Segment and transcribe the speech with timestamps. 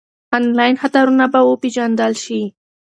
[0.35, 2.41] انلاین خطرونه به وپېژندل شي.